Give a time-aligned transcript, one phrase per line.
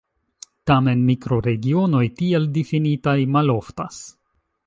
[0.69, 4.01] Tamen, mikroregionoj tiel difinitaj maloftas.